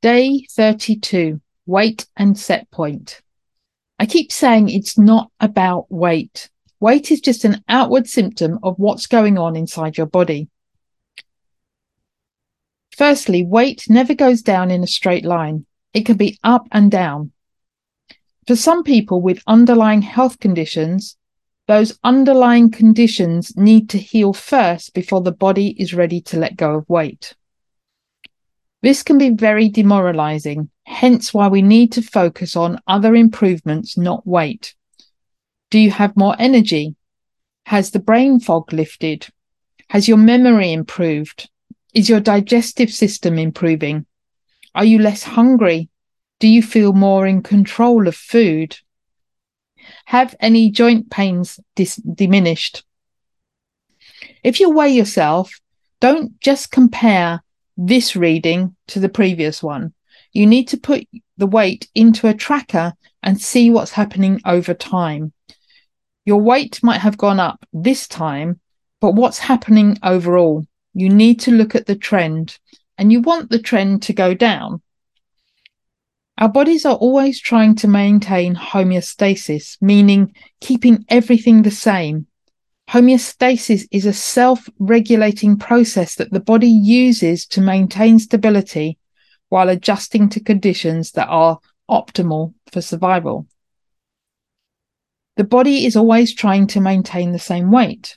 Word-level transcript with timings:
Day 0.00 0.46
32 0.52 1.40
Weight 1.66 2.06
and 2.16 2.38
Set 2.38 2.70
Point. 2.70 3.20
I 3.98 4.06
keep 4.06 4.30
saying 4.30 4.68
it's 4.68 4.96
not 4.96 5.32
about 5.40 5.90
weight. 5.90 6.50
Weight 6.78 7.10
is 7.10 7.20
just 7.20 7.44
an 7.44 7.64
outward 7.68 8.06
symptom 8.08 8.60
of 8.62 8.78
what's 8.78 9.08
going 9.08 9.38
on 9.38 9.56
inside 9.56 9.96
your 9.96 10.06
body. 10.06 10.48
Firstly, 12.96 13.44
weight 13.44 13.86
never 13.88 14.14
goes 14.14 14.40
down 14.40 14.70
in 14.70 14.84
a 14.84 14.86
straight 14.86 15.24
line, 15.24 15.66
it 15.92 16.06
can 16.06 16.16
be 16.16 16.38
up 16.44 16.68
and 16.70 16.92
down. 16.92 17.32
For 18.46 18.54
some 18.54 18.84
people 18.84 19.20
with 19.20 19.42
underlying 19.48 20.02
health 20.02 20.38
conditions, 20.38 21.16
those 21.66 21.98
underlying 22.04 22.70
conditions 22.70 23.56
need 23.56 23.90
to 23.90 23.98
heal 23.98 24.32
first 24.32 24.94
before 24.94 25.22
the 25.22 25.32
body 25.32 25.70
is 25.70 25.92
ready 25.92 26.20
to 26.20 26.38
let 26.38 26.56
go 26.56 26.76
of 26.76 26.88
weight. 26.88 27.34
This 28.80 29.02
can 29.02 29.18
be 29.18 29.30
very 29.30 29.68
demoralizing, 29.68 30.70
hence 30.84 31.34
why 31.34 31.48
we 31.48 31.62
need 31.62 31.92
to 31.92 32.02
focus 32.02 32.54
on 32.54 32.80
other 32.86 33.14
improvements, 33.14 33.98
not 33.98 34.26
weight. 34.26 34.74
Do 35.70 35.78
you 35.78 35.90
have 35.90 36.16
more 36.16 36.36
energy? 36.38 36.94
Has 37.66 37.90
the 37.90 37.98
brain 37.98 38.38
fog 38.40 38.72
lifted? 38.72 39.26
Has 39.90 40.06
your 40.06 40.16
memory 40.16 40.72
improved? 40.72 41.50
Is 41.92 42.08
your 42.08 42.20
digestive 42.20 42.90
system 42.90 43.38
improving? 43.38 44.06
Are 44.74 44.84
you 44.84 44.98
less 45.00 45.24
hungry? 45.24 45.88
Do 46.38 46.46
you 46.46 46.62
feel 46.62 46.92
more 46.92 47.26
in 47.26 47.42
control 47.42 48.06
of 48.06 48.14
food? 48.14 48.78
Have 50.04 50.36
any 50.38 50.70
joint 50.70 51.10
pains 51.10 51.58
dis- 51.74 51.96
diminished? 51.96 52.84
If 54.44 54.60
you 54.60 54.70
weigh 54.70 54.90
yourself, 54.90 55.60
don't 56.00 56.38
just 56.40 56.70
compare 56.70 57.42
this 57.78 58.16
reading 58.16 58.74
to 58.88 59.00
the 59.00 59.08
previous 59.08 59.62
one. 59.62 59.94
You 60.32 60.46
need 60.46 60.68
to 60.68 60.76
put 60.76 61.06
the 61.36 61.46
weight 61.46 61.88
into 61.94 62.26
a 62.26 62.34
tracker 62.34 62.92
and 63.22 63.40
see 63.40 63.70
what's 63.70 63.92
happening 63.92 64.40
over 64.44 64.74
time. 64.74 65.32
Your 66.24 66.40
weight 66.40 66.80
might 66.82 67.00
have 67.00 67.16
gone 67.16 67.40
up 67.40 67.64
this 67.72 68.08
time, 68.08 68.60
but 69.00 69.14
what's 69.14 69.38
happening 69.38 69.96
overall? 70.02 70.66
You 70.92 71.08
need 71.08 71.40
to 71.40 71.52
look 71.52 71.74
at 71.74 71.86
the 71.86 71.96
trend 71.96 72.58
and 72.98 73.12
you 73.12 73.20
want 73.20 73.48
the 73.48 73.60
trend 73.60 74.02
to 74.02 74.12
go 74.12 74.34
down. 74.34 74.82
Our 76.36 76.48
bodies 76.48 76.84
are 76.84 76.96
always 76.96 77.40
trying 77.40 77.76
to 77.76 77.88
maintain 77.88 78.54
homeostasis, 78.54 79.78
meaning 79.80 80.34
keeping 80.60 81.04
everything 81.08 81.62
the 81.62 81.70
same. 81.70 82.26
Homeostasis 82.88 83.86
is 83.90 84.06
a 84.06 84.14
self 84.14 84.66
regulating 84.78 85.58
process 85.58 86.14
that 86.14 86.30
the 86.30 86.40
body 86.40 86.68
uses 86.68 87.44
to 87.48 87.60
maintain 87.60 88.18
stability 88.18 88.98
while 89.50 89.68
adjusting 89.68 90.30
to 90.30 90.40
conditions 90.40 91.12
that 91.12 91.28
are 91.28 91.58
optimal 91.90 92.54
for 92.72 92.80
survival. 92.80 93.46
The 95.36 95.44
body 95.44 95.84
is 95.84 95.96
always 95.96 96.34
trying 96.34 96.66
to 96.68 96.80
maintain 96.80 97.32
the 97.32 97.38
same 97.38 97.70
weight. 97.70 98.16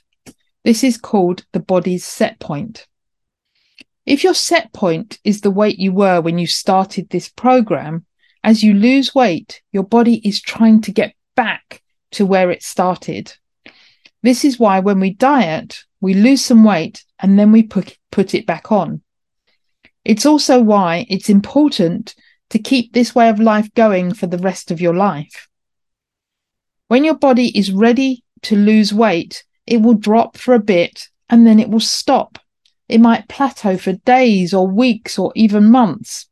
This 0.64 0.82
is 0.82 0.96
called 0.96 1.44
the 1.52 1.60
body's 1.60 2.06
set 2.06 2.40
point. 2.40 2.86
If 4.06 4.24
your 4.24 4.34
set 4.34 4.72
point 4.72 5.18
is 5.22 5.42
the 5.42 5.50
weight 5.50 5.78
you 5.78 5.92
were 5.92 6.22
when 6.22 6.38
you 6.38 6.46
started 6.46 7.10
this 7.10 7.28
program, 7.28 8.06
as 8.42 8.64
you 8.64 8.72
lose 8.72 9.14
weight, 9.14 9.60
your 9.70 9.84
body 9.84 10.26
is 10.26 10.40
trying 10.40 10.80
to 10.80 10.92
get 10.92 11.14
back 11.36 11.82
to 12.12 12.24
where 12.24 12.50
it 12.50 12.62
started. 12.62 13.34
This 14.22 14.44
is 14.44 14.58
why 14.58 14.80
when 14.80 15.00
we 15.00 15.14
diet, 15.14 15.84
we 16.00 16.14
lose 16.14 16.44
some 16.44 16.64
weight 16.64 17.04
and 17.18 17.38
then 17.38 17.52
we 17.52 17.62
put, 17.62 17.98
put 18.10 18.34
it 18.34 18.46
back 18.46 18.70
on. 18.70 19.02
It's 20.04 20.26
also 20.26 20.60
why 20.60 21.06
it's 21.08 21.28
important 21.28 22.14
to 22.50 22.58
keep 22.58 22.92
this 22.92 23.14
way 23.14 23.28
of 23.28 23.40
life 23.40 23.72
going 23.74 24.14
for 24.14 24.26
the 24.26 24.38
rest 24.38 24.70
of 24.70 24.80
your 24.80 24.94
life. 24.94 25.48
When 26.88 27.04
your 27.04 27.16
body 27.16 27.56
is 27.56 27.72
ready 27.72 28.24
to 28.42 28.56
lose 28.56 28.92
weight, 28.92 29.44
it 29.66 29.80
will 29.80 29.94
drop 29.94 30.36
for 30.36 30.54
a 30.54 30.60
bit 30.60 31.08
and 31.30 31.46
then 31.46 31.58
it 31.58 31.70
will 31.70 31.80
stop. 31.80 32.38
It 32.88 33.00
might 33.00 33.28
plateau 33.28 33.78
for 33.78 33.92
days 33.92 34.52
or 34.52 34.66
weeks 34.68 35.18
or 35.18 35.32
even 35.34 35.70
months. 35.70 36.28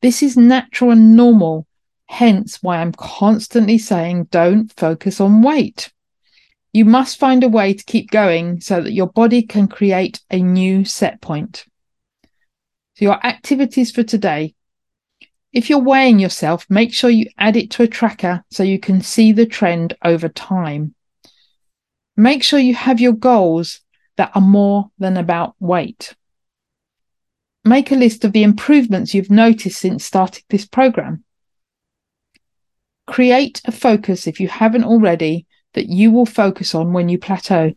This 0.00 0.22
is 0.22 0.36
natural 0.36 0.92
and 0.92 1.16
normal, 1.16 1.66
hence 2.06 2.62
why 2.62 2.78
I'm 2.78 2.92
constantly 2.92 3.78
saying 3.78 4.28
don't 4.30 4.72
focus 4.72 5.20
on 5.20 5.42
weight. 5.42 5.92
You 6.78 6.84
must 6.84 7.18
find 7.18 7.42
a 7.42 7.48
way 7.48 7.74
to 7.74 7.84
keep 7.84 8.08
going 8.08 8.60
so 8.60 8.80
that 8.80 8.92
your 8.92 9.08
body 9.08 9.42
can 9.42 9.66
create 9.66 10.20
a 10.30 10.40
new 10.40 10.84
set 10.84 11.20
point. 11.20 11.64
So, 12.94 13.04
your 13.04 13.26
activities 13.26 13.90
for 13.90 14.04
today. 14.04 14.54
If 15.52 15.68
you're 15.68 15.80
weighing 15.80 16.20
yourself, 16.20 16.66
make 16.70 16.94
sure 16.94 17.10
you 17.10 17.26
add 17.36 17.56
it 17.56 17.72
to 17.72 17.82
a 17.82 17.88
tracker 17.88 18.44
so 18.52 18.62
you 18.62 18.78
can 18.78 19.00
see 19.00 19.32
the 19.32 19.44
trend 19.44 19.96
over 20.04 20.28
time. 20.28 20.94
Make 22.16 22.44
sure 22.44 22.60
you 22.60 22.76
have 22.76 23.00
your 23.00 23.12
goals 23.12 23.80
that 24.16 24.30
are 24.36 24.40
more 24.40 24.92
than 25.00 25.16
about 25.16 25.56
weight. 25.58 26.14
Make 27.64 27.90
a 27.90 27.96
list 27.96 28.24
of 28.24 28.30
the 28.30 28.44
improvements 28.44 29.14
you've 29.14 29.32
noticed 29.32 29.80
since 29.80 30.04
starting 30.04 30.44
this 30.48 30.64
program. 30.64 31.24
Create 33.08 33.62
a 33.64 33.72
focus 33.72 34.28
if 34.28 34.38
you 34.38 34.46
haven't 34.46 34.84
already 34.84 35.44
that 35.74 35.88
you 35.88 36.10
will 36.10 36.26
focus 36.26 36.74
on 36.74 36.92
when 36.92 37.08
you 37.08 37.18
plateau. 37.18 37.74